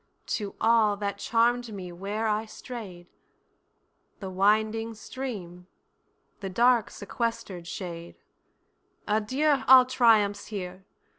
To 0.39 0.55
all, 0.59 0.97
that 0.97 1.19
charm'd 1.19 1.71
me 1.71 1.91
where 1.91 2.25
I 2.27 2.45
stray'd, 2.47 3.05
The 4.19 4.31
winding 4.31 4.95
stream, 4.95 5.67
the 6.39 6.49
dark 6.49 6.89
sequester'd 6.89 7.67
shade; 7.67 8.15
Adieu 9.07 9.61
all 9.67 9.85
triumphs 9.85 10.47
here! 10.47 10.85